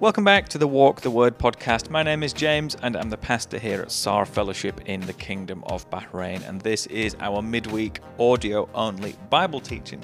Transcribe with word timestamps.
Welcome 0.00 0.24
back 0.24 0.48
to 0.48 0.58
the 0.58 0.66
Walk 0.66 1.02
the 1.02 1.10
Word 1.10 1.38
podcast. 1.38 1.88
My 1.88 2.02
name 2.02 2.24
is 2.24 2.32
James, 2.32 2.74
and 2.82 2.96
I'm 2.96 3.10
the 3.10 3.16
pastor 3.16 3.60
here 3.60 3.80
at 3.80 3.92
Saar 3.92 4.26
Fellowship 4.26 4.80
in 4.86 5.00
the 5.02 5.12
Kingdom 5.12 5.62
of 5.68 5.88
Bahrain. 5.88 6.46
And 6.48 6.60
this 6.60 6.86
is 6.86 7.14
our 7.20 7.40
midweek 7.40 8.00
audio 8.18 8.68
only 8.74 9.14
Bible 9.30 9.60
teaching. 9.60 10.02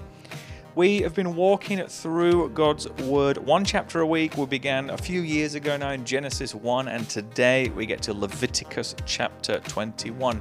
We 0.76 1.00
have 1.00 1.16
been 1.16 1.34
walking 1.34 1.84
through 1.88 2.50
God's 2.50 2.88
Word 3.02 3.38
one 3.38 3.64
chapter 3.64 3.98
a 3.98 4.06
week. 4.06 4.36
We 4.36 4.46
began 4.46 4.90
a 4.90 4.96
few 4.96 5.22
years 5.22 5.56
ago 5.56 5.76
now 5.76 5.90
in 5.90 6.04
Genesis 6.04 6.54
1, 6.54 6.86
and 6.86 7.08
today 7.10 7.68
we 7.70 7.84
get 7.84 8.00
to 8.02 8.14
Leviticus 8.14 8.94
chapter 9.06 9.58
21. 9.58 10.40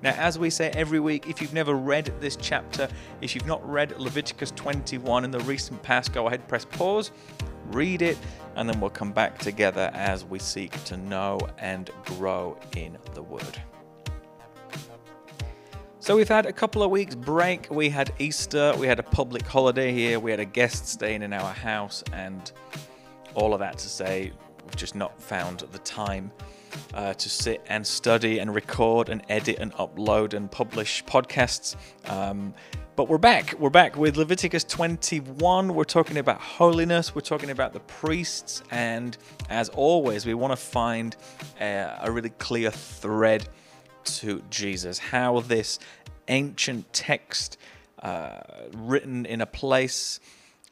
Now, 0.00 0.14
as 0.16 0.38
we 0.38 0.48
say 0.50 0.70
every 0.70 1.00
week, 1.00 1.28
if 1.28 1.42
you've 1.42 1.52
never 1.52 1.74
read 1.74 2.12
this 2.20 2.36
chapter, 2.36 2.88
if 3.20 3.34
you've 3.34 3.46
not 3.46 3.68
read 3.68 3.98
Leviticus 3.98 4.52
21 4.52 5.24
in 5.24 5.30
the 5.32 5.40
recent 5.40 5.82
past, 5.82 6.12
go 6.12 6.28
ahead, 6.28 6.46
press 6.46 6.64
pause, 6.64 7.10
read 7.66 8.02
it, 8.02 8.16
and 8.54 8.68
then 8.68 8.80
we'll 8.80 8.90
come 8.90 9.12
back 9.12 9.38
together 9.38 9.90
as 9.94 10.24
we 10.24 10.38
seek 10.38 10.72
to 10.84 10.96
know 10.96 11.40
and 11.58 11.90
grow 12.04 12.56
in 12.76 12.96
the 13.14 13.22
Word. 13.22 13.60
So 15.98 16.16
we've 16.16 16.28
had 16.28 16.46
a 16.46 16.52
couple 16.52 16.82
of 16.84 16.90
weeks 16.90 17.16
break. 17.16 17.68
We 17.68 17.88
had 17.88 18.12
Easter, 18.20 18.72
we 18.78 18.86
had 18.86 19.00
a 19.00 19.02
public 19.02 19.46
holiday 19.46 19.92
here, 19.92 20.20
we 20.20 20.30
had 20.30 20.40
a 20.40 20.44
guest 20.44 20.86
staying 20.86 21.22
in 21.22 21.32
our 21.32 21.52
house, 21.52 22.04
and 22.12 22.50
all 23.34 23.52
of 23.52 23.58
that 23.58 23.78
to 23.78 23.88
say, 23.88 24.32
we've 24.64 24.76
just 24.76 24.94
not 24.94 25.20
found 25.20 25.60
the 25.72 25.78
time 25.80 26.30
uh, 26.94 27.14
to 27.14 27.28
sit 27.28 27.62
and 27.68 27.86
study 27.86 28.38
and 28.38 28.54
record 28.54 29.08
and 29.08 29.22
edit 29.28 29.58
and 29.58 29.72
upload 29.74 30.34
and 30.34 30.50
publish 30.50 31.04
podcasts. 31.04 31.76
Um, 32.06 32.54
but 32.98 33.08
we're 33.08 33.18
back. 33.18 33.54
We're 33.60 33.70
back 33.70 33.96
with 33.96 34.16
Leviticus 34.16 34.64
21. 34.64 35.72
We're 35.72 35.84
talking 35.84 36.18
about 36.18 36.40
holiness. 36.40 37.14
We're 37.14 37.20
talking 37.20 37.50
about 37.50 37.72
the 37.72 37.78
priests. 37.80 38.62
And 38.72 39.16
as 39.48 39.68
always, 39.68 40.26
we 40.26 40.34
want 40.34 40.50
to 40.50 40.56
find 40.56 41.14
a, 41.60 41.96
a 42.02 42.10
really 42.10 42.30
clear 42.30 42.72
thread 42.72 43.48
to 44.04 44.42
Jesus. 44.50 44.98
How 44.98 45.38
this 45.40 45.78
ancient 46.26 46.92
text, 46.92 47.56
uh, 48.02 48.40
written 48.74 49.26
in 49.26 49.40
a 49.40 49.46
place 49.46 50.18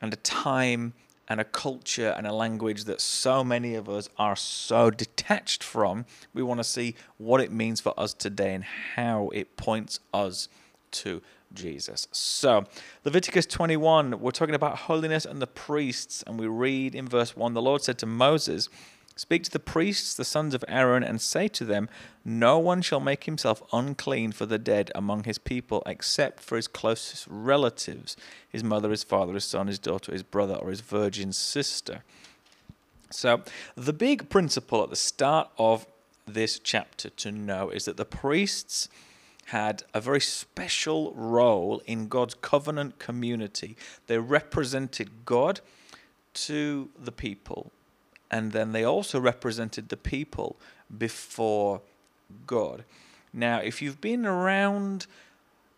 and 0.01 0.13
a 0.13 0.17
time 0.17 0.95
and 1.29 1.41
a 1.41 1.45
culture 1.45 2.15
and 2.17 2.27
a 2.27 2.33
language 2.33 2.85
that 2.85 3.01
so 3.01 3.43
many 3.43 3.75
of 3.75 3.89
us 3.89 4.09
are 4.17 4.37
so 4.37 4.91
detached 4.91 5.63
from. 5.63 6.05
We 6.33 6.43
want 6.43 6.61
to 6.61 6.65
see 6.65 6.95
what 7.19 7.41
it 7.41 7.51
means 7.51 7.81
for 7.81 7.99
us 7.99 8.15
today 8.15 8.55
and 8.55 8.65
how 8.65 9.31
it 9.35 9.57
points 9.57 10.01
us 10.15 10.49
to 10.93 11.23
Jesus. 11.53 12.09
So, 12.13 12.65
Leviticus 13.05 13.47
21, 13.47 14.21
we're 14.21 14.31
talking 14.31 14.55
about 14.55 14.77
holiness 14.79 15.25
and 15.25 15.41
the 15.41 15.47
priests, 15.47 16.23
and 16.27 16.39
we 16.39 16.47
read 16.47 16.95
in 16.95 17.09
verse 17.09 17.37
1 17.37 17.55
the 17.55 17.63
Lord 17.63 17.83
said 17.83 17.99
to 17.99 18.07
Moses, 18.07 18.69
Speak 19.19 19.45
to 19.45 19.51
the 19.51 19.59
priests, 19.59 20.15
the 20.15 20.27
sons 20.27 20.53
of 20.53 20.63
Aaron, 20.69 21.03
and 21.03 21.23
say 21.23 21.49
to 21.49 21.65
them, 21.65 21.89
No 22.23 22.59
one 22.59 22.83
shall 22.83 23.01
make 23.01 23.25
himself 23.25 23.63
unclean 23.73 24.33
for 24.33 24.45
the 24.45 24.59
dead 24.59 24.93
among 24.95 25.25
his 25.25 25.39
people, 25.39 25.83
except 25.87 26.43
for 26.43 26.57
his 26.57 26.69
closest 26.69 27.27
relatives 27.31 28.15
his 28.47 28.63
mother, 28.63 28.91
his 28.91 29.05
father, 29.05 29.33
his 29.33 29.45
son, 29.45 29.69
his 29.69 29.79
daughter, 29.79 30.13
his 30.13 30.23
brother, 30.23 30.55
or 30.55 30.69
his 30.69 30.83
virgin 30.83 31.33
sister. 31.33 32.05
So, 33.11 33.43
the 33.75 33.95
big 33.95 34.29
principle 34.29 34.83
at 34.83 34.91
the 34.91 34.97
start 34.97 35.49
of 35.59 35.87
this 36.27 36.59
chapter 36.59 37.09
to 37.09 37.33
know 37.33 37.71
is 37.71 37.87
that 37.87 37.97
the 37.97 38.05
priests 38.05 38.91
had 39.47 39.85
a 39.95 40.01
very 40.01 40.21
special 40.21 41.15
role 41.15 41.81
in 41.87 42.09
God's 42.09 42.35
covenant 42.35 42.99
community. 42.99 43.77
They 44.09 44.19
represented 44.19 45.25
God 45.25 45.61
to 46.35 46.91
the 46.99 47.13
people 47.13 47.73
and 48.37 48.53
then 48.53 48.73
they 48.73 48.85
also 48.85 49.19
represented 49.19 49.89
the 49.89 49.97
people 49.97 50.57
before 50.99 51.81
God. 52.47 52.85
Now, 53.33 53.61
if 53.61 53.81
you've 53.81 54.03
been 54.03 54.27
around 54.27 55.07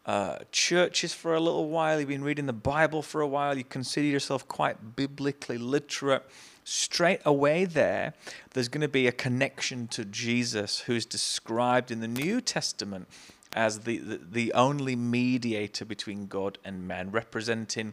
uh, 0.05 0.38
churches 0.50 1.15
for 1.15 1.34
a 1.34 1.41
little 1.41 1.69
while, 1.69 2.00
you've 2.00 2.09
been 2.09 2.25
reading 2.25 2.47
the 2.47 2.53
Bible 2.53 3.00
for 3.00 3.21
a 3.21 3.28
while, 3.28 3.56
you 3.56 3.62
consider 3.62 4.09
yourself 4.09 4.49
quite 4.49 4.97
biblically 4.97 5.56
literate, 5.56 6.25
straight 6.65 7.21
away 7.25 7.65
there, 7.65 8.15
there's 8.55 8.69
going 8.69 8.81
to 8.81 8.88
be 8.88 9.06
a 9.06 9.12
connection 9.12 9.87
to 9.88 10.05
Jesus, 10.05 10.81
who's 10.81 11.06
described 11.06 11.93
in 11.93 12.00
the 12.00 12.09
New 12.09 12.41
Testament 12.41 13.06
as 13.53 13.81
the, 13.81 13.99
the, 13.99 14.21
the 14.32 14.53
only 14.53 14.97
mediator 14.97 15.84
between 15.84 16.27
God 16.27 16.59
and 16.65 16.88
man, 16.88 17.12
representing 17.12 17.93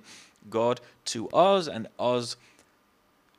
God 0.50 0.82
to 1.06 1.30
us 1.30 1.68
and 1.68 1.88
us 2.00 2.36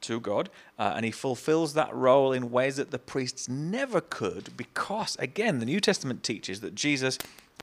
to 0.03 0.21
God, 0.21 0.51
uh, 0.79 0.93
and 0.97 1.05
he 1.05 1.11
fulfills 1.11 1.75
that 1.75 1.95
role 1.95 2.33
in 2.33 2.51
ways 2.51 2.77
that 2.77 2.91
the 2.91 2.99
priests 2.99 3.49
never 3.49 4.01
could 4.01 4.57
because, 4.57 5.17
again, 5.19 5.59
the 5.59 5.67
New 5.67 5.81
Testament 5.81 6.23
teaches 6.23 6.61
that 6.61 6.75
Jesus 6.75 7.19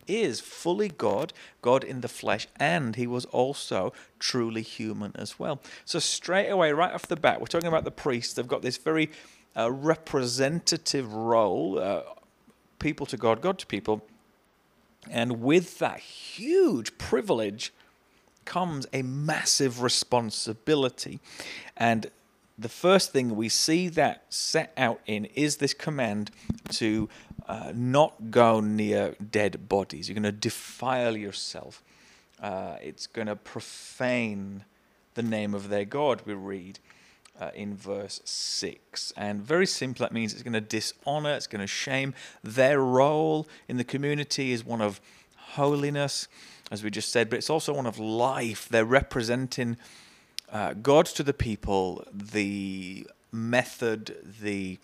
is 0.07 0.39
fully 0.39 0.89
God, 0.89 1.33
God 1.61 1.83
in 1.83 2.01
the 2.01 2.07
flesh, 2.07 2.47
and 2.57 2.95
he 2.95 3.07
was 3.07 3.25
also 3.25 3.93
truly 4.19 4.61
human 4.61 5.11
as 5.15 5.39
well. 5.39 5.61
So, 5.85 5.99
straight 5.99 6.49
away, 6.49 6.71
right 6.71 6.93
off 6.93 7.07
the 7.07 7.15
bat, 7.15 7.39
we're 7.39 7.47
talking 7.47 7.67
about 7.67 7.85
the 7.85 7.91
priests. 7.91 8.33
They've 8.33 8.47
got 8.47 8.61
this 8.61 8.77
very 8.77 9.09
uh, 9.55 9.71
representative 9.71 11.13
role 11.13 11.79
uh, 11.79 12.01
people 12.79 13.05
to 13.07 13.17
God, 13.17 13.41
God 13.41 13.57
to 13.59 13.65
people. 13.65 14.03
And 15.09 15.41
with 15.41 15.79
that 15.79 15.99
huge 15.99 16.97
privilege 16.97 17.73
comes 18.45 18.87
a 18.93 19.01
massive 19.01 19.81
responsibility. 19.81 21.19
And 21.75 22.09
the 22.57 22.69
first 22.69 23.11
thing 23.11 23.35
we 23.35 23.49
see 23.49 23.89
that 23.89 24.25
set 24.29 24.73
out 24.77 25.01
in 25.05 25.25
is 25.25 25.57
this 25.57 25.73
command 25.73 26.31
to 26.69 27.09
uh, 27.47 27.71
not 27.75 28.31
go 28.31 28.59
near 28.59 29.15
dead 29.31 29.67
bodies. 29.67 30.07
You're 30.07 30.13
going 30.13 30.23
to 30.23 30.31
defile 30.31 31.17
yourself. 31.17 31.83
Uh, 32.41 32.75
it's 32.81 33.07
going 33.07 33.27
to 33.27 33.35
profane 33.35 34.65
the 35.15 35.23
name 35.23 35.53
of 35.53 35.69
their 35.69 35.85
God, 35.85 36.21
we 36.25 36.33
read 36.33 36.79
uh, 37.39 37.51
in 37.55 37.75
verse 37.75 38.21
6. 38.25 39.13
And 39.15 39.41
very 39.41 39.65
simple, 39.65 40.03
that 40.03 40.11
means 40.11 40.33
it's 40.33 40.43
going 40.43 40.53
to 40.53 40.61
dishonor, 40.61 41.33
it's 41.33 41.47
going 41.47 41.61
to 41.61 41.67
shame. 41.67 42.13
Their 42.43 42.79
role 42.79 43.47
in 43.67 43.77
the 43.77 43.83
community 43.83 44.51
is 44.51 44.65
one 44.65 44.81
of 44.81 45.01
holiness, 45.35 46.27
as 46.71 46.83
we 46.83 46.89
just 46.89 47.11
said, 47.11 47.29
but 47.29 47.37
it's 47.37 47.49
also 47.49 47.73
one 47.73 47.85
of 47.85 47.99
life. 47.99 48.67
They're 48.69 48.85
representing 48.85 49.77
uh, 50.53 50.73
God 50.73 51.07
to 51.07 51.23
the 51.23 51.33
people, 51.33 52.05
the 52.13 53.07
method, 53.31 54.15
the 54.41 54.77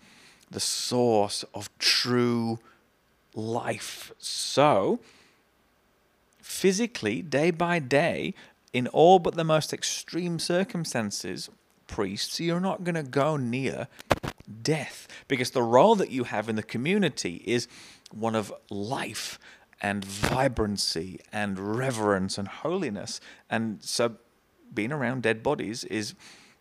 the 0.50 0.60
source 0.60 1.44
of 1.54 1.70
true 1.78 2.58
life. 3.34 4.10
So, 4.18 4.98
physically, 6.42 7.22
day 7.22 7.52
by 7.52 7.78
day, 7.78 8.34
in 8.72 8.88
all 8.88 9.20
but 9.20 9.36
the 9.36 9.44
most 9.44 9.72
extreme 9.72 10.40
circumstances, 10.40 11.48
priests, 11.86 12.40
you're 12.40 12.58
not 12.58 12.82
going 12.82 12.96
to 12.96 13.04
go 13.04 13.36
near 13.36 13.86
death 14.62 15.06
because 15.28 15.52
the 15.52 15.62
role 15.62 15.94
that 15.94 16.10
you 16.10 16.24
have 16.24 16.48
in 16.48 16.56
the 16.56 16.64
community 16.64 17.42
is 17.46 17.68
one 18.10 18.34
of 18.34 18.52
life 18.70 19.38
and 19.80 20.04
vibrancy 20.04 21.20
and 21.32 21.76
reverence 21.76 22.38
and 22.38 22.48
holiness. 22.48 23.20
And 23.48 23.78
so 23.82 24.16
being 24.72 24.92
around 24.92 25.22
dead 25.22 25.42
bodies 25.42 25.84
is 25.84 26.14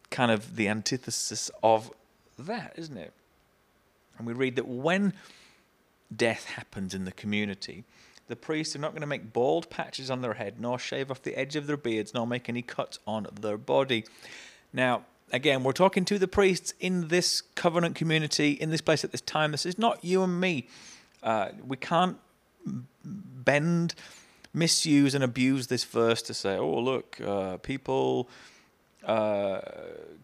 kind 0.10 0.32
of 0.32 0.56
the 0.56 0.68
antithesis 0.68 1.52
of 1.62 1.92
that, 2.38 2.74
isn't 2.76 2.98
it? 2.98 3.14
And 4.18 4.28
we 4.28 4.34
read 4.34 4.56
that 4.56 4.68
when 4.68 5.14
death 6.16 6.46
happens 6.46 6.94
in 6.94 7.06
the 7.06 7.12
community, 7.12 7.84
the 8.28 8.36
priests 8.36 8.76
are 8.76 8.80
not 8.80 8.92
going 8.92 9.02
to 9.02 9.08
make 9.08 9.34
bald 9.34 9.70
patches 9.70 10.12
on 10.12 10.22
their 10.22 10.36
head, 10.36 10.60
nor 10.60 10.78
shave 10.78 11.10
off 11.10 11.22
the 11.22 11.36
edge 11.36 11.56
of 11.56 11.68
their 11.68 11.78
beards, 11.78 12.14
nor 12.14 12.28
make 12.28 12.48
any 12.48 12.62
cuts 12.62 13.00
on 13.08 13.28
their 13.40 13.58
body. 13.58 14.06
Now, 14.72 15.04
again, 15.32 15.64
we're 15.64 15.72
talking 15.72 16.06
to 16.06 16.20
the 16.20 16.28
priests 16.28 16.74
in 16.80 17.08
this 17.08 17.42
covenant 17.42 17.96
community, 17.96 18.52
in 18.52 18.70
this 18.70 18.82
place 18.82 19.04
at 19.04 19.12
this 19.12 19.22
time. 19.22 19.52
This 19.52 19.66
is 19.66 19.78
not 19.78 20.04
you 20.04 20.22
and 20.24 20.40
me. 20.40 20.68
Uh, 21.24 21.50
we 21.66 21.78
can't 21.78 22.18
bend 23.04 23.96
misuse 24.60 25.16
and 25.16 25.24
abuse 25.24 25.68
this 25.68 25.84
verse 25.84 26.22
to 26.24 26.34
say, 26.34 26.58
oh, 26.58 26.80
look, 26.80 27.20
uh, 27.22 27.58
people 27.58 28.30
uh, 29.06 29.62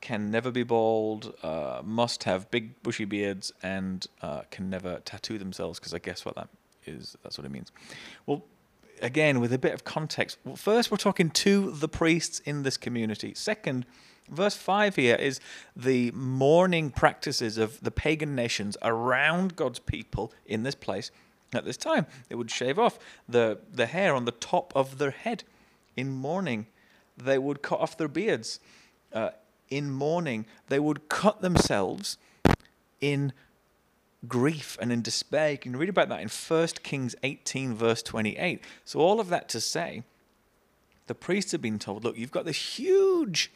can 0.02 0.30
never 0.30 0.52
be 0.52 0.64
bald, 0.64 1.34
uh, 1.42 1.82
must 1.84 2.26
have 2.26 2.52
big 2.52 2.82
bushy 2.84 3.06
beards, 3.06 3.52
and 3.64 4.08
uh, 4.22 4.42
can 4.52 4.70
never 4.70 5.00
tattoo 5.06 5.38
themselves, 5.38 5.80
because 5.80 5.94
I 5.94 6.00
guess 6.00 6.26
what 6.26 6.36
that 6.36 6.50
is, 6.86 7.18
that's 7.24 7.38
what 7.38 7.46
it 7.46 7.52
means. 7.52 7.72
Well, 8.26 8.44
again, 9.02 9.40
with 9.40 9.54
a 9.54 9.58
bit 9.58 9.74
of 9.74 9.84
context, 9.84 10.38
well, 10.44 10.56
first 10.56 10.92
we're 10.92 10.98
talking 10.98 11.30
to 11.32 11.72
the 11.72 11.88
priests 11.88 12.40
in 12.40 12.64
this 12.64 12.78
community. 12.78 13.34
Second, 13.34 13.86
verse 14.30 14.56
5 14.56 14.96
here 14.96 15.16
is 15.16 15.40
the 15.76 16.12
mourning 16.12 16.92
practices 16.92 17.58
of 17.58 17.80
the 17.82 17.92
pagan 17.92 18.36
nations 18.36 18.78
around 18.82 19.56
God's 19.56 19.80
people 19.80 20.34
in 20.46 20.64
this 20.64 20.76
place 20.76 21.12
at 21.53 21.65
this 21.65 21.77
time. 21.77 22.06
They 22.30 22.36
would 22.36 22.51
shave 22.51 22.80
off 22.80 23.00
the, 23.27 23.59
the 23.71 23.86
hair 23.86 24.15
on 24.15 24.25
the 24.25 24.31
top 24.31 24.74
of 24.75 24.97
their 24.97 25.12
head 25.12 25.44
in 25.95 26.09
mourning. 26.12 26.68
They 27.18 27.38
would 27.38 27.62
cut 27.62 27.80
off 27.80 27.97
their 27.97 28.07
beards. 28.07 28.59
Uh, 29.13 29.30
in 29.69 29.92
mourning. 29.92 30.45
They 30.68 30.80
would 30.80 31.09
cut 31.09 31.42
themselves 31.42 32.18
in 33.01 33.33
grief 34.27 34.77
and 34.81 34.92
in 34.92 35.01
despair. 35.01 35.51
You 35.51 35.57
can 35.57 35.75
read 35.75 35.89
about 35.89 36.09
that 36.09 36.21
in 36.21 36.30
1 36.30 36.68
Kings 36.83 37.15
18, 37.24 37.74
verse 37.74 38.01
28. 38.01 38.62
So, 38.83 39.00
all 39.00 39.19
of 39.19 39.30
that 39.30 39.50
to 39.50 39.62
say, 39.62 40.03
the 41.07 41.15
priests 41.15 41.51
have 41.51 41.62
been 41.62 41.80
told, 41.80 42.03
look, 42.03 42.18
you've 42.18 42.31
got 42.31 42.45
this 42.45 42.77
huge 42.77 43.51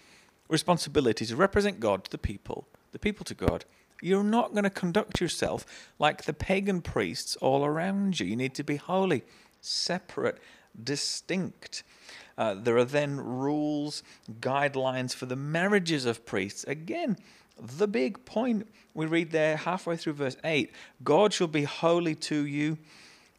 responsibility 0.48 1.26
to 1.26 1.36
represent 1.36 1.80
God 1.80 2.04
to 2.06 2.12
the 2.12 2.18
people, 2.18 2.68
the 2.92 3.00
people 3.00 3.24
to 3.26 3.34
God. 3.34 3.66
You're 4.02 4.24
not 4.24 4.52
going 4.52 4.64
to 4.64 4.70
conduct 4.70 5.20
yourself 5.20 5.66
like 6.00 6.24
the 6.24 6.34
pagan 6.34 6.82
priests 6.82 7.36
all 7.38 7.66
around 7.66 8.20
you. 8.20 8.28
You 8.28 8.36
need 8.36 8.56
to 8.56 8.64
be 8.64 8.78
holy, 8.78 9.24
separate, 9.62 10.38
distinct. 10.82 11.84
Uh, 12.38 12.54
there 12.54 12.78
are 12.78 12.86
then 12.86 13.20
rules, 13.20 14.04
guidelines 14.40 15.14
for 15.14 15.26
the 15.26 15.36
marriages 15.36 16.06
of 16.06 16.26
priests. 16.26 16.64
Again, 16.66 17.18
the 17.62 17.88
big 17.88 18.24
point 18.26 18.68
we 18.94 19.06
read 19.06 19.32
there 19.32 19.58
halfway 19.58 19.98
through 19.98 20.14
verse 20.14 20.38
8 20.44 20.74
God 21.04 21.34
shall 21.34 21.48
be 21.48 21.64
holy 21.64 22.16
to 22.16 22.46
you. 22.46 22.78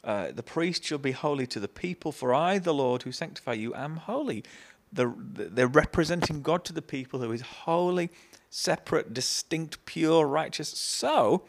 Uh, 0.02 0.32
the 0.32 0.42
priest 0.42 0.84
shall 0.84 0.98
be 0.98 1.12
holy 1.12 1.46
to 1.46 1.60
the 1.60 1.68
people, 1.68 2.10
for 2.10 2.34
I, 2.34 2.58
the 2.58 2.72
Lord 2.72 3.02
who 3.02 3.12
sanctify 3.12 3.54
you, 3.54 3.74
am 3.74 3.96
holy. 3.96 4.44
They're, 4.92 5.14
they're 5.16 5.66
representing 5.66 6.42
God 6.42 6.64
to 6.64 6.72
the 6.72 6.82
people 6.82 7.20
who 7.20 7.32
is 7.32 7.42
holy, 7.42 8.10
separate, 8.50 9.14
distinct, 9.14 9.84
pure, 9.86 10.26
righteous. 10.26 10.68
So, 10.68 11.44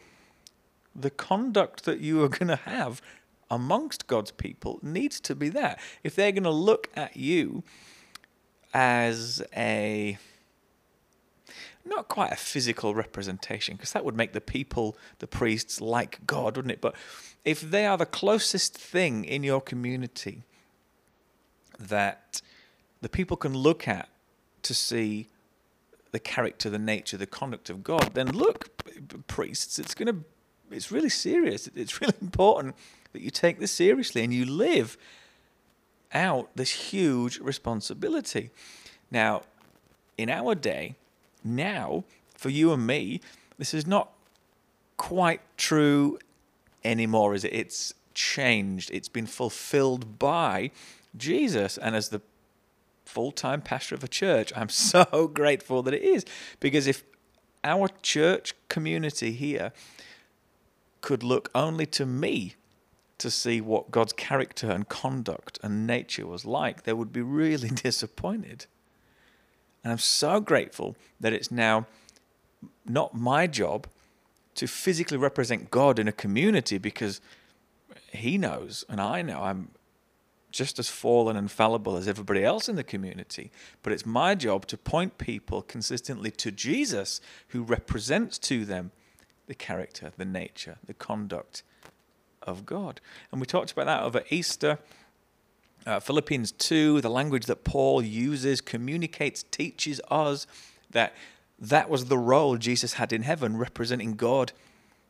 the 0.94 1.10
conduct 1.10 1.84
that 1.84 2.00
you 2.00 2.22
are 2.22 2.28
going 2.28 2.48
to 2.48 2.56
have 2.56 3.02
amongst 3.50 4.06
God's 4.06 4.30
people 4.30 4.78
needs 4.82 5.20
to 5.20 5.34
be 5.34 5.50
that. 5.50 5.78
If 6.02 6.14
they're 6.14 6.32
going 6.32 6.44
to 6.44 6.50
look 6.50 6.88
at 6.96 7.16
you 7.16 7.62
as 8.72 9.42
a 9.54 10.16
not 11.84 12.06
quite 12.06 12.30
a 12.32 12.36
physical 12.36 12.94
representation, 12.94 13.76
because 13.76 13.92
that 13.92 14.04
would 14.04 14.16
make 14.16 14.32
the 14.32 14.40
people, 14.40 14.96
the 15.18 15.26
priests, 15.26 15.80
like 15.80 16.24
God, 16.26 16.56
wouldn't 16.56 16.72
it? 16.72 16.80
But 16.80 16.94
if 17.44 17.60
they 17.60 17.86
are 17.86 17.98
the 17.98 18.06
closest 18.06 18.78
thing 18.78 19.24
in 19.24 19.42
your 19.42 19.60
community 19.60 20.44
that 21.78 22.40
the 23.00 23.08
people 23.08 23.36
can 23.36 23.52
look 23.52 23.88
at 23.88 24.08
to 24.62 24.74
see 24.74 25.26
the 26.12 26.20
character, 26.20 26.70
the 26.70 26.78
nature, 26.78 27.16
the 27.16 27.26
conduct 27.26 27.68
of 27.68 27.82
God, 27.82 28.14
then 28.14 28.28
look, 28.28 28.70
priests, 29.26 29.78
it's 29.78 29.94
going 29.94 30.14
to, 30.14 30.24
it's 30.70 30.92
really 30.92 31.08
serious. 31.08 31.68
It's 31.74 32.00
really 32.00 32.14
important 32.20 32.76
that 33.12 33.22
you 33.22 33.30
take 33.30 33.58
this 33.58 33.72
seriously 33.72 34.22
and 34.22 34.32
you 34.32 34.44
live 34.44 34.96
out 36.12 36.50
this 36.54 36.70
huge 36.70 37.38
responsibility. 37.40 38.50
Now, 39.10 39.42
in 40.18 40.28
our 40.28 40.54
day, 40.54 40.94
now, 41.42 42.04
for 42.36 42.50
you 42.50 42.72
and 42.72 42.86
me, 42.86 43.20
this 43.58 43.74
is 43.74 43.86
not 43.86 44.10
quite 44.96 45.40
true 45.56 46.18
anymore, 46.84 47.34
is 47.34 47.44
it? 47.44 47.52
It's 47.52 47.94
changed. 48.14 48.90
It's 48.92 49.08
been 49.08 49.26
fulfilled 49.26 50.18
by 50.18 50.70
Jesus. 51.16 51.78
And 51.78 51.96
as 51.96 52.10
the 52.10 52.20
full 53.04 53.32
time 53.32 53.60
pastor 53.60 53.94
of 53.94 54.04
a 54.04 54.08
church, 54.08 54.52
I'm 54.56 54.68
so 54.70 55.30
grateful 55.32 55.82
that 55.82 55.94
it 55.94 56.02
is. 56.02 56.24
Because 56.60 56.86
if 56.86 57.04
our 57.64 57.88
church 58.02 58.54
community 58.68 59.32
here 59.32 59.72
could 61.00 61.22
look 61.22 61.50
only 61.54 61.86
to 61.86 62.06
me 62.06 62.54
to 63.18 63.30
see 63.30 63.60
what 63.60 63.90
God's 63.90 64.12
character 64.12 64.70
and 64.70 64.88
conduct 64.88 65.58
and 65.62 65.86
nature 65.86 66.26
was 66.26 66.44
like, 66.44 66.82
they 66.82 66.92
would 66.92 67.12
be 67.12 67.22
really 67.22 67.68
disappointed. 67.88 68.66
And 69.84 69.92
I'm 69.92 69.98
so 69.98 70.40
grateful 70.40 70.96
that 71.20 71.32
it's 71.32 71.50
now 71.50 71.86
not 72.86 73.14
my 73.14 73.46
job 73.46 73.86
to 74.54 74.66
physically 74.66 75.16
represent 75.16 75.70
God 75.70 75.98
in 75.98 76.08
a 76.08 76.12
community 76.12 76.78
because 76.78 77.20
He 78.12 78.38
knows 78.38 78.84
and 78.88 79.00
I 79.00 79.22
know 79.22 79.40
I'm 79.42 79.70
just 80.52 80.78
as 80.78 80.88
fallen 80.88 81.36
and 81.36 81.50
fallible 81.50 81.96
as 81.96 82.06
everybody 82.06 82.44
else 82.44 82.68
in 82.68 82.76
the 82.76 82.84
community. 82.84 83.50
But 83.82 83.92
it's 83.92 84.06
my 84.06 84.34
job 84.34 84.66
to 84.66 84.76
point 84.76 85.18
people 85.18 85.62
consistently 85.62 86.30
to 86.32 86.52
Jesus, 86.52 87.20
who 87.48 87.62
represents 87.62 88.38
to 88.40 88.64
them 88.64 88.92
the 89.46 89.54
character, 89.54 90.12
the 90.16 90.24
nature, 90.24 90.78
the 90.86 90.94
conduct 90.94 91.62
of 92.42 92.64
God. 92.66 93.00
And 93.30 93.40
we 93.40 93.46
talked 93.46 93.72
about 93.72 93.86
that 93.86 94.02
over 94.02 94.22
Easter. 94.30 94.78
Uh, 95.84 95.98
Philippians 95.98 96.52
2, 96.52 97.00
the 97.00 97.10
language 97.10 97.46
that 97.46 97.64
Paul 97.64 98.02
uses, 98.02 98.60
communicates, 98.60 99.44
teaches 99.50 100.00
us 100.10 100.46
that 100.90 101.14
that 101.58 101.88
was 101.88 102.06
the 102.06 102.18
role 102.18 102.56
Jesus 102.56 102.94
had 102.94 103.12
in 103.12 103.22
heaven, 103.22 103.56
representing 103.56 104.14
God 104.14 104.52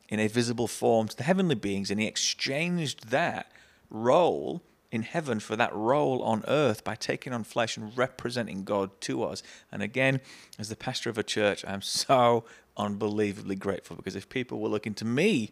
in 0.09 0.21
a 0.21 0.29
visible 0.29 0.69
form 0.69 1.09
to 1.09 1.17
the 1.17 1.23
heavenly 1.23 1.55
beings. 1.55 1.91
And 1.91 2.01
he 2.01 2.07
exchanged 2.07 3.09
that 3.09 3.51
role 3.91 4.63
in 4.93 5.03
heaven 5.03 5.41
for 5.41 5.57
that 5.57 5.75
role 5.75 6.23
on 6.23 6.45
earth 6.47 6.85
by 6.85 6.95
taking 6.95 7.33
on 7.33 7.43
flesh 7.43 7.77
and 7.79 7.97
representing 7.97 8.63
God 8.63 8.91
to 9.01 9.25
us. 9.25 9.43
And 9.73 9.83
again, 9.83 10.21
as 10.59 10.69
the 10.69 10.77
pastor 10.77 11.09
of 11.09 11.17
a 11.17 11.23
church, 11.23 11.65
I'm 11.67 11.83
so 11.83 12.45
unbelievably 12.77 13.57
grateful 13.57 13.97
because 13.97 14.15
if 14.15 14.29
people 14.29 14.61
were 14.61 14.69
looking 14.69 14.95
to 14.95 15.07
me, 15.07 15.51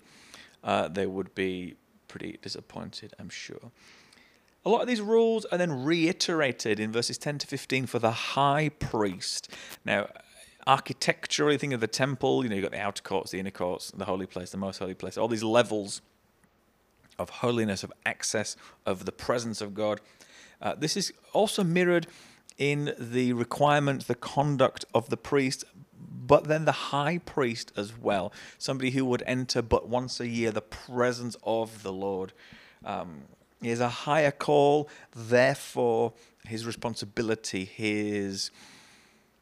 uh, 0.62 0.88
they 0.88 1.06
would 1.06 1.34
be 1.34 1.76
pretty 2.06 2.38
disappointed, 2.42 3.14
I'm 3.18 3.30
sure. 3.30 3.72
A 4.66 4.68
lot 4.68 4.82
of 4.82 4.88
these 4.88 5.00
rules 5.00 5.46
are 5.46 5.56
then 5.56 5.84
reiterated 5.84 6.78
in 6.78 6.92
verses 6.92 7.16
10 7.16 7.38
to 7.38 7.46
15 7.46 7.86
for 7.86 7.98
the 7.98 8.10
high 8.10 8.68
priest. 8.68 9.50
Now, 9.86 10.08
architecturally, 10.66 11.56
think 11.56 11.72
of 11.72 11.80
the 11.80 11.86
temple, 11.86 12.42
you 12.42 12.50
know, 12.50 12.56
you've 12.56 12.64
got 12.64 12.72
the 12.72 12.80
outer 12.80 13.02
courts, 13.02 13.30
the 13.30 13.40
inner 13.40 13.50
courts, 13.50 13.90
the 13.90 14.04
holy 14.04 14.26
place, 14.26 14.50
the 14.50 14.58
most 14.58 14.78
holy 14.78 14.92
place, 14.92 15.16
all 15.16 15.28
these 15.28 15.42
levels 15.42 16.02
of 17.20 17.30
holiness, 17.30 17.84
of 17.84 17.92
access, 18.04 18.56
of 18.86 19.04
the 19.04 19.12
presence 19.12 19.60
of 19.60 19.74
God. 19.74 20.00
Uh, 20.60 20.74
this 20.74 20.96
is 20.96 21.12
also 21.32 21.62
mirrored 21.62 22.06
in 22.58 22.94
the 22.98 23.32
requirement, 23.32 24.06
the 24.06 24.14
conduct 24.14 24.84
of 24.94 25.08
the 25.08 25.16
priest, 25.16 25.64
but 26.26 26.44
then 26.44 26.64
the 26.64 26.72
high 26.72 27.18
priest 27.18 27.72
as 27.76 27.96
well, 27.96 28.32
somebody 28.58 28.90
who 28.90 29.04
would 29.04 29.22
enter 29.26 29.62
but 29.62 29.88
once 29.88 30.20
a 30.20 30.28
year 30.28 30.50
the 30.50 30.60
presence 30.60 31.36
of 31.42 31.82
the 31.82 31.92
Lord. 31.92 32.32
Um, 32.84 33.22
has 33.62 33.80
a 33.80 33.88
higher 33.88 34.30
call, 34.30 34.88
therefore, 35.14 36.14
his 36.46 36.64
responsibility, 36.64 37.64
his 37.64 38.50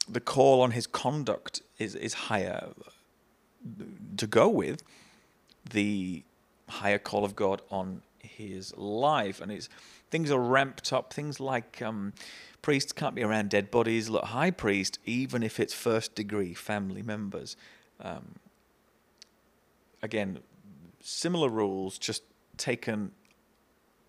the 0.09 0.21
call 0.21 0.63
on 0.63 0.71
his 0.71 0.87
conduct 0.87 1.61
is, 1.79 1.95
is 1.95 2.15
higher 2.15 2.69
to 4.17 4.27
go 4.27 4.49
with 4.49 4.83
the 5.69 6.25
higher 6.69 6.99
call 6.99 7.25
of 7.25 7.35
God 7.35 7.63
on 7.71 8.03
his 8.19 8.77
life. 8.77 9.41
And 9.41 9.51
it's 9.51 9.69
things 10.11 10.31
are 10.31 10.41
ramped 10.41 10.93
up. 10.93 11.13
Things 11.13 11.41
like 11.41 11.83
um, 11.83 12.13
priests 12.63 12.93
can't 12.93 13.15
be 13.15 13.23
around 13.23 13.51
dead 13.51 13.71
bodies. 13.71 14.09
Look, 14.09 14.25
high 14.25 14.51
priest, 14.51 14.99
even 15.05 15.43
if 15.43 15.61
it's 15.61 15.75
first 15.75 16.15
degree 16.15 16.55
family 16.55 17.03
members. 17.03 17.57
Um, 18.01 18.37
again, 20.03 20.39
similar 21.01 21.49
rules, 21.49 21.99
just 21.99 22.23
taken 22.57 23.13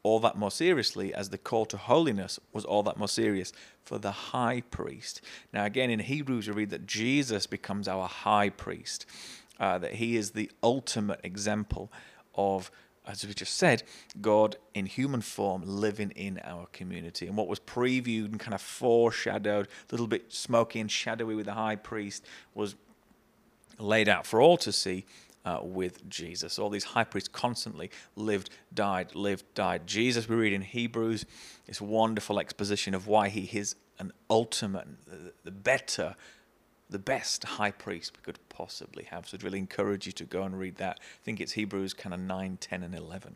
all 0.01 0.19
that 0.19 0.37
more 0.37 0.51
seriously 0.51 1.13
as 1.13 1.29
the 1.29 1.37
call 1.37 1.65
to 1.65 1.77
holiness 1.77 2.39
was 2.53 2.63
all 2.63 2.83
that 2.83 2.97
more 2.97 3.07
serious 3.07 3.51
for 3.83 3.97
the 3.97 4.11
high 4.11 4.61
priest. 4.71 5.21
Now, 5.51 5.65
again, 5.65 5.89
in 5.89 5.99
Hebrews, 5.99 6.47
we 6.47 6.53
read 6.53 6.69
that 6.69 6.87
Jesus 6.87 7.47
becomes 7.47 7.87
our 7.87 8.07
high 8.07 8.49
priest, 8.49 9.05
uh, 9.59 9.77
that 9.79 9.95
he 9.95 10.15
is 10.15 10.31
the 10.31 10.49
ultimate 10.63 11.19
example 11.23 11.91
of, 12.39 12.72
as 13.05 13.25
we 13.25 13.34
just 13.34 13.55
said, 13.58 13.84
God 14.22 14.55
in 14.74 14.86
human 14.86 15.22
form 15.22 15.63
living 15.65 16.12
in 16.12 16.39
our 16.43 16.67
community. 16.72 17.27
And 17.27 17.36
what 17.36 17.48
was 17.48 17.60
previewed 17.60 18.25
and 18.25 18.39
kind 18.39 18.53
of 18.53 18.62
foreshadowed, 18.62 19.67
a 19.67 19.91
little 19.91 20.08
bit 20.08 20.31
smoky 20.31 20.79
and 20.79 20.89
shadowy 20.89 21.36
with 21.36 21.48
the 21.48 21.53
high 21.53 21.75
priest, 21.75 22.25
was 22.53 22.75
laid 23.77 24.10
out 24.10 24.25
for 24.25 24.41
all 24.41 24.58
to 24.58 24.72
see 24.72 25.05
uh, 25.46 25.60
with 25.62 26.08
Jesus. 26.10 26.60
All 26.60 26.69
these 26.69 26.84
high 26.84 27.03
priests 27.03 27.29
constantly 27.29 27.89
lived, 28.15 28.50
died, 28.74 29.15
lived, 29.15 29.46
died. 29.53 29.88
Jesus, 29.88 30.27
we 30.27 30.36
read 30.36 30.53
in 30.53 30.62
Hebrews, 30.62 31.25
this 31.65 31.81
wonderful 31.81 32.39
exposition 32.39 32.93
of 32.93 33.08
why 33.08 33.29
he 33.29 33.50
is 33.58 33.75
an 34.00 34.12
ultimate, 34.29 34.88
the 35.43 35.51
better, 35.51 36.15
the 36.89 37.00
best 37.00 37.43
high 37.43 37.72
priest 37.72 38.13
we 38.17 38.24
could 38.24 38.39
possibly 38.50 39.03
have. 39.05 39.27
So 39.27 39.36
I'd 39.36 39.43
really 39.43 39.60
encourage 39.60 40.05
you 40.05 40.12
to 40.13 40.25
go 40.25 40.43
and 40.43 40.58
read 40.58 40.77
that. 40.77 41.00
I 41.01 41.24
think 41.24 41.39
it's 41.39 41.53
Hebrews 41.53 41.93
kind 41.93 42.13
of 42.13 42.19
9, 42.19 42.58
10, 42.60 42.84
and 42.84 42.96
11. 42.96 43.36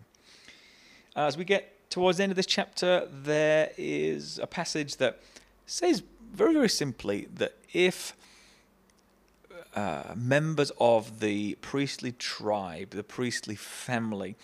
As 1.16 1.38
we 1.38 1.46
get 1.46 1.90
towards 1.90 2.18
the 2.18 2.24
end 2.24 2.32
of 2.32 2.36
this 2.36 2.48
chapter, 2.48 3.08
there 3.12 3.72
is 3.78 4.40
a 4.40 4.48
passage 4.48 4.98
that 4.98 5.20
says 5.68 6.02
very, 6.34 6.54
very 6.54 6.70
simply 6.70 7.28
that 7.36 7.54
if 7.72 8.16
uh, 9.76 10.14
members 10.16 10.72
of 10.80 11.20
the 11.20 11.56
priestly 11.62 12.12
tribe, 12.12 12.92
the 12.92 13.04
priestly 13.04 13.56
family, 13.56 14.36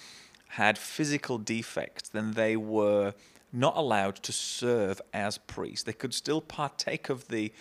had 0.50 0.78
physical 0.78 1.38
defects, 1.38 2.10
then 2.10 2.34
they 2.34 2.56
were 2.58 3.14
not 3.52 3.76
allowed 3.78 4.16
to 4.18 4.32
serve 4.32 5.02
as 5.14 5.38
priests. 5.38 5.84
They 5.84 5.94
could 5.94 6.14
still 6.14 6.42
partake 6.42 7.10
of 7.10 7.28
the 7.28 7.52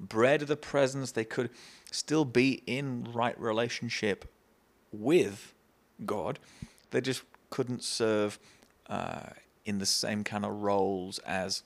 bread 0.00 0.42
of 0.42 0.48
the 0.48 0.56
presence. 0.56 1.12
They 1.12 1.24
could 1.24 1.50
still 1.90 2.24
be 2.24 2.62
in 2.66 3.08
right 3.12 3.38
relationship 3.40 4.30
with 4.92 5.54
God. 6.04 6.38
They 6.90 7.00
just 7.00 7.22
couldn't 7.50 7.82
serve 7.82 8.38
uh, 8.88 9.30
in 9.64 9.78
the 9.78 9.86
same 9.86 10.24
kind 10.24 10.44
of 10.44 10.62
roles 10.62 11.18
as 11.20 11.62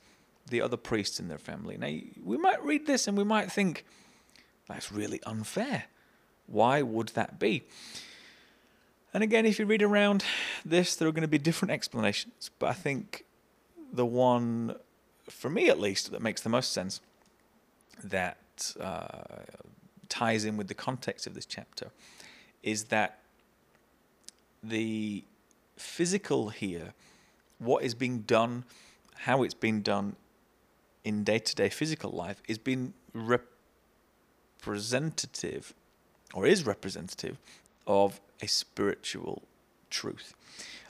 the 0.49 0.61
other 0.61 0.77
priests 0.77 1.21
in 1.21 1.29
their 1.29 1.39
family. 1.39 1.77
Now, 1.77 1.95
we 2.25 2.37
might 2.37 2.65
read 2.65 2.87
this 2.87 3.07
and 3.07 3.17
we 3.17 3.25
might 3.25 3.51
think, 3.53 3.85
that's 4.67 4.93
really 4.93 5.21
unfair. 5.25 5.85
Why 6.47 6.83
would 6.83 7.09
that 7.09 7.39
be? 7.39 7.65
And 9.13 9.23
again, 9.23 9.47
if 9.47 9.59
you 9.59 9.67
read 9.67 9.83
around 9.83 10.25
this, 10.65 10.95
there 10.95 11.09
are 11.09 11.13
going 11.13 11.23
to 11.23 11.29
be 11.29 11.39
different 11.39 11.73
explanations. 11.73 12.51
But 12.59 12.69
I 12.69 12.73
think 12.75 13.25
the 13.93 14.07
one, 14.07 14.77
for 15.29 15.51
me 15.51 15.69
at 15.69 15.81
least, 15.81 16.11
that 16.13 16.23
makes 16.23 16.43
the 16.43 16.51
most 16.51 16.73
sense, 16.73 17.01
that 18.03 18.75
uh, 18.81 19.43
ties 20.09 20.45
in 20.45 20.57
with 20.57 20.69
the 20.69 20.75
context 20.75 21.27
of 21.27 21.35
this 21.35 21.47
chapter, 21.47 21.91
is 22.63 22.85
that 22.85 23.19
the 24.63 25.25
physical 25.77 26.49
here, 26.51 26.93
what 27.59 27.83
is 27.85 27.95
being 27.95 28.21
done, 28.21 28.65
how 29.15 29.43
it's 29.43 29.55
being 29.55 29.83
done 29.83 30.17
in 31.05 31.25
day 31.25 31.39
to 31.39 31.55
day 31.55 31.69
physical 31.69 32.11
life, 32.11 32.43
is 32.49 32.59
being 32.59 32.95
representative 34.65 35.75
or 36.35 36.47
is 36.47 36.67
representative 36.67 37.39
of 37.87 38.21
a 38.43 38.47
spiritual 38.47 39.43
truth. 39.91 40.35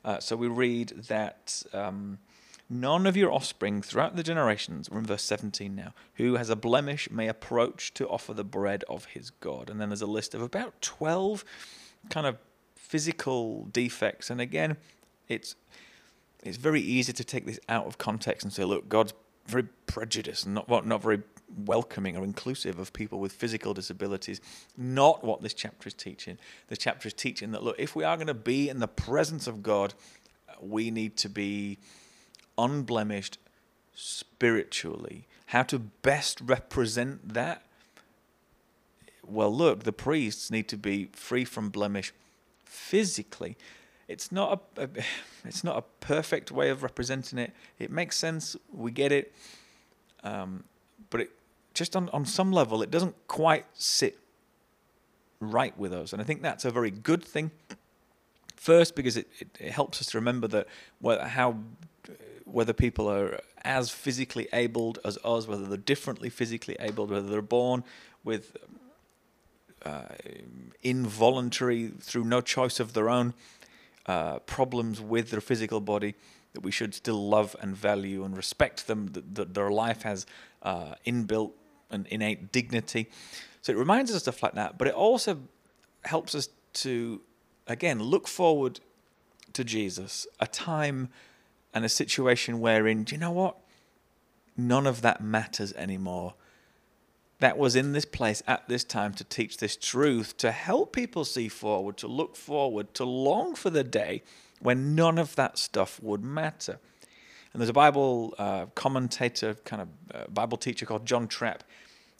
Uh, 0.04 0.18
so 0.18 0.36
we 0.36 0.48
read 0.48 0.88
that 1.08 1.62
um, 1.72 2.18
none 2.70 3.06
of 3.06 3.16
your 3.16 3.32
offspring 3.32 3.82
throughout 3.82 4.16
the 4.16 4.22
generations, 4.22 4.90
we're 4.90 4.98
in 4.98 5.06
verse 5.06 5.22
17 5.22 5.74
now, 5.74 5.94
who 6.14 6.36
has 6.36 6.50
a 6.50 6.56
blemish 6.56 7.10
may 7.10 7.28
approach 7.28 7.94
to 7.94 8.08
offer 8.08 8.34
the 8.34 8.44
bread 8.44 8.84
of 8.88 9.06
his 9.06 9.30
God. 9.30 9.70
And 9.70 9.80
then 9.80 9.88
there's 9.88 10.02
a 10.02 10.06
list 10.06 10.34
of 10.34 10.42
about 10.42 10.80
12 10.82 11.44
kind 12.10 12.26
of 12.26 12.36
physical 12.76 13.64
defects. 13.72 14.30
And 14.30 14.40
again, 14.40 14.76
it's 15.28 15.54
it's 16.44 16.56
very 16.56 16.80
easy 16.80 17.12
to 17.12 17.24
take 17.24 17.46
this 17.46 17.58
out 17.68 17.86
of 17.86 17.98
context 17.98 18.44
and 18.44 18.52
say, 18.52 18.64
look, 18.64 18.88
God's 18.88 19.12
very 19.46 19.64
prejudiced 19.86 20.46
and 20.46 20.54
not 20.54 20.86
not 20.86 21.02
very 21.02 21.22
welcoming 21.64 22.16
or 22.16 22.24
inclusive 22.24 22.78
of 22.78 22.92
people 22.92 23.18
with 23.18 23.32
physical 23.32 23.74
disabilities. 23.74 24.40
Not 24.76 25.24
what 25.24 25.42
this 25.42 25.54
chapter 25.54 25.88
is 25.88 25.94
teaching. 25.94 26.38
The 26.68 26.76
chapter 26.76 27.08
is 27.08 27.14
teaching 27.14 27.52
that 27.52 27.62
look, 27.62 27.76
if 27.78 27.96
we 27.96 28.04
are 28.04 28.16
going 28.16 28.26
to 28.26 28.34
be 28.34 28.68
in 28.68 28.80
the 28.80 28.88
presence 28.88 29.46
of 29.46 29.62
God, 29.62 29.94
we 30.60 30.90
need 30.90 31.16
to 31.18 31.28
be 31.28 31.78
unblemished 32.58 33.38
spiritually. 33.94 35.26
How 35.46 35.62
to 35.64 35.78
best 35.78 36.40
represent 36.42 37.32
that? 37.32 37.62
Well, 39.26 39.54
look, 39.54 39.84
the 39.84 39.92
priests 39.92 40.50
need 40.50 40.68
to 40.68 40.76
be 40.76 41.08
free 41.12 41.44
from 41.44 41.70
blemish 41.70 42.12
physically. 42.64 43.56
It's 44.08 44.32
not 44.32 44.62
a, 44.76 44.82
a 44.82 44.88
it's 45.44 45.62
not 45.62 45.76
a 45.76 45.82
perfect 46.04 46.50
way 46.50 46.70
of 46.70 46.82
representing 46.82 47.38
it. 47.38 47.52
It 47.78 47.90
makes 47.90 48.16
sense. 48.16 48.56
We 48.72 48.90
get 48.90 49.12
it. 49.12 49.34
Um, 50.24 50.64
but 51.10 51.20
it 51.22 51.30
just 51.74 51.94
on, 51.94 52.08
on 52.10 52.24
some 52.24 52.50
level, 52.50 52.82
it 52.82 52.90
doesn't 52.90 53.14
quite 53.28 53.66
sit 53.74 54.18
right 55.40 55.76
with 55.78 55.92
us. 55.92 56.12
And 56.12 56.20
I 56.20 56.24
think 56.24 56.42
that's 56.42 56.64
a 56.64 56.70
very 56.70 56.90
good 56.90 57.24
thing. 57.24 57.50
First, 58.56 58.96
because 58.96 59.16
it, 59.16 59.28
it, 59.38 59.48
it 59.60 59.70
helps 59.70 60.00
us 60.00 60.08
to 60.08 60.18
remember 60.18 60.48
that 60.48 60.66
well, 61.00 61.24
how 61.24 61.56
whether 62.44 62.72
people 62.72 63.10
are 63.10 63.40
as 63.62 63.90
physically 63.90 64.48
abled 64.52 64.98
as 65.04 65.18
us, 65.24 65.46
whether 65.46 65.66
they're 65.66 65.76
differently 65.76 66.30
physically 66.30 66.76
abled, 66.80 67.10
whether 67.10 67.28
they're 67.28 67.42
born 67.42 67.84
with 68.24 68.56
uh, 69.84 70.02
involuntary, 70.82 71.88
through 72.00 72.24
no 72.24 72.40
choice 72.40 72.80
of 72.80 72.92
their 72.94 73.08
own, 73.08 73.34
uh, 74.06 74.38
problems 74.40 75.00
with 75.00 75.30
their 75.30 75.40
physical 75.40 75.80
body, 75.80 76.14
that 76.54 76.62
we 76.62 76.70
should 76.70 76.94
still 76.94 77.28
love 77.28 77.54
and 77.60 77.76
value 77.76 78.24
and 78.24 78.36
respect 78.36 78.86
them, 78.86 79.08
that, 79.08 79.34
that 79.34 79.54
their 79.54 79.70
life 79.70 80.02
has 80.02 80.26
uh, 80.62 80.94
inbuilt 81.06 81.52
and 81.90 82.06
innate 82.06 82.50
dignity. 82.52 83.08
So 83.62 83.72
it 83.72 83.76
reminds 83.76 84.10
us 84.10 84.16
of 84.16 84.22
stuff 84.22 84.42
like 84.42 84.54
that, 84.54 84.78
but 84.78 84.88
it 84.88 84.94
also 84.94 85.38
helps 86.04 86.34
us 86.34 86.48
to, 86.74 87.20
again, 87.66 88.02
look 88.02 88.26
forward 88.26 88.80
to 89.52 89.64
Jesus, 89.64 90.26
a 90.40 90.46
time 90.46 91.08
and 91.78 91.84
a 91.84 91.88
situation 91.88 92.58
wherein, 92.58 93.04
do 93.04 93.14
you 93.14 93.20
know 93.20 93.30
what? 93.30 93.56
None 94.56 94.84
of 94.84 95.00
that 95.02 95.20
matters 95.20 95.72
anymore. 95.74 96.34
That 97.38 97.56
was 97.56 97.76
in 97.76 97.92
this 97.92 98.04
place 98.04 98.42
at 98.48 98.68
this 98.68 98.82
time 98.82 99.14
to 99.14 99.22
teach 99.22 99.58
this 99.58 99.76
truth, 99.76 100.36
to 100.38 100.50
help 100.50 100.92
people 100.92 101.24
see 101.24 101.46
forward, 101.46 101.96
to 101.98 102.08
look 102.08 102.34
forward, 102.34 102.94
to 102.94 103.04
long 103.04 103.54
for 103.54 103.70
the 103.70 103.84
day 103.84 104.24
when 104.58 104.96
none 104.96 105.18
of 105.18 105.36
that 105.36 105.56
stuff 105.56 106.02
would 106.02 106.24
matter. 106.24 106.80
And 107.52 107.60
there's 107.60 107.70
a 107.70 107.72
Bible 107.72 108.34
uh, 108.38 108.66
commentator, 108.74 109.54
kind 109.64 109.82
of 109.82 109.88
uh, 110.12 110.24
Bible 110.26 110.58
teacher 110.58 110.84
called 110.84 111.06
John 111.06 111.28
Trapp, 111.28 111.62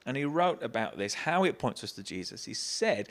and 0.06 0.16
he 0.16 0.24
wrote 0.24 0.62
about 0.62 0.98
this, 0.98 1.14
how 1.14 1.42
it 1.42 1.58
points 1.58 1.82
us 1.82 1.90
to 1.92 2.04
Jesus. 2.04 2.44
He 2.44 2.54
said, 2.54 3.08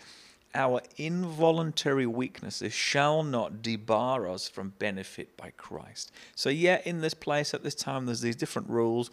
Our 0.55 0.81
involuntary 0.97 2.07
weaknesses 2.07 2.73
shall 2.73 3.23
not 3.23 3.61
debar 3.61 4.29
us 4.29 4.47
from 4.47 4.73
benefit 4.79 5.37
by 5.37 5.51
Christ. 5.57 6.11
So, 6.35 6.49
yeah, 6.49 6.81
in 6.85 7.01
this 7.01 7.13
place 7.13 7.53
at 7.53 7.63
this 7.63 7.75
time, 7.75 8.05
there's 8.05 8.21
these 8.21 8.35
different 8.35 8.69
rules, 8.69 9.11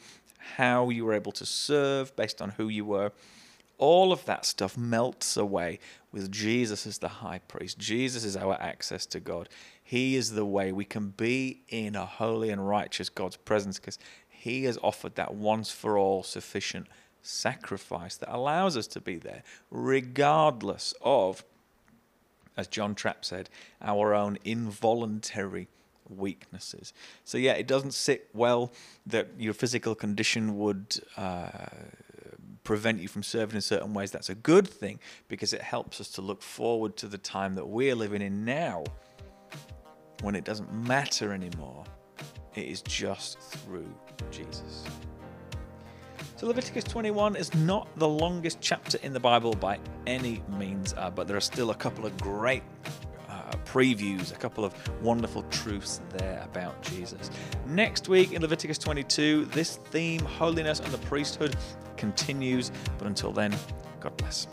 how 0.57 0.91
you 0.91 1.05
were 1.05 1.12
able 1.12 1.33
to 1.33 1.47
serve 1.47 2.14
based 2.17 2.41
on 2.41 2.50
who 2.50 2.69
you 2.69 2.85
were. 2.85 3.12
All 3.79 4.12
of 4.12 4.25
that 4.26 4.45
stuff 4.45 4.79
melts 4.79 5.37
away 5.37 5.81
with 6.12 6.31
Jesus 6.31 6.87
as 6.87 6.99
the 6.99 7.09
high 7.09 7.41
priest. 7.41 7.79
Jesus 7.79 8.25
is 8.25 8.37
our 8.37 8.55
access 8.61 9.05
to 9.07 9.21
God. 9.21 9.49
He 9.83 10.14
is 10.14 10.33
the 10.33 10.47
way 10.47 10.71
we 10.71 10.85
can 10.85 11.09
be 11.09 11.62
in 11.69 11.97
a 11.97 12.07
holy 12.07 12.50
and 12.50 12.67
righteous 12.67 13.09
God's 13.09 13.37
presence 13.37 13.79
because 13.79 13.99
He 14.29 14.64
has 14.64 14.79
offered 14.83 15.17
that 15.17 15.35
once 15.35 15.71
for 15.71 15.99
all 15.99 16.23
sufficient 16.23 16.87
sacrifice 17.25 18.16
that 18.16 18.35
allows 18.35 18.76
us 18.76 18.87
to 18.88 19.00
be 19.00 19.16
there, 19.16 19.43
regardless 19.71 20.95
of, 21.02 21.45
as 22.57 22.66
John 22.69 22.95
Trapp 22.95 23.25
said, 23.25 23.49
our 23.83 24.14
own 24.14 24.38
involuntary 24.45 25.69
weaknesses. 26.09 26.93
So, 27.25 27.38
yeah, 27.38 27.52
it 27.52 27.66
doesn't 27.66 27.95
sit 27.95 28.28
well 28.35 28.73
that 29.07 29.28
your 29.38 29.54
physical 29.54 29.95
condition 29.95 30.59
would. 30.59 31.00
Uh, 31.16 31.49
prevent 32.64 32.99
you 32.99 33.07
from 33.07 33.23
serving 33.23 33.54
in 33.54 33.61
certain 33.61 33.93
ways, 33.93 34.11
that's 34.11 34.31
a 34.31 34.35
good 34.35 34.66
thing 34.66 34.99
because 35.28 35.52
it 35.52 35.61
helps 35.61 36.00
us 36.00 36.09
to 36.09 36.23
look 36.23 36.43
forward 36.43 36.97
to 36.97 37.07
the 37.07 37.19
time 37.19 37.54
that 37.54 37.66
we're 37.66 37.95
living 37.95 38.23
in 38.23 38.43
now 38.43 38.83
when 40.23 40.35
it 40.35 40.45
doesn't 40.45 40.73
matter 40.73 41.33
anymore. 41.33 41.85
It 42.54 42.66
is 42.66 42.81
just 42.83 43.38
through 43.38 43.93
Jesus. 44.31 44.85
So 46.45 46.49
Leviticus 46.49 46.85
21 46.85 47.37
is 47.37 47.55
not 47.55 47.89
the 47.97 48.07
longest 48.07 48.59
chapter 48.61 48.99
in 49.03 49.15
the 49.15 49.19
Bible 49.19 49.55
by 49.55 49.79
any 50.07 50.43
means, 50.59 50.93
uh, 50.99 51.09
but 51.09 51.27
there 51.27 51.39
are 51.39 51.41
still 51.41 51.71
a 51.71 51.75
couple 51.75 52.05
of 52.05 52.15
great 52.19 52.63
uh, 53.31 53.53
previews, 53.65 54.31
a 54.31 54.37
couple 54.37 54.63
of 54.63 54.75
wonderful 55.03 55.43
truths 55.45 56.03
there 56.11 56.43
about 56.45 56.83
Jesus. 56.83 57.31
Next 57.65 58.11
week 58.11 58.33
in 58.33 58.43
Leviticus 58.43 58.77
22, 58.77 59.47
this 59.47 59.77
theme, 59.77 60.21
holiness 60.21 60.81
and 60.81 60.93
the 60.93 60.99
priesthood, 61.07 61.57
continues. 61.97 62.71
But 62.99 63.07
until 63.07 63.33
then, 63.33 63.57
God 64.01 64.15
bless. 64.19 64.47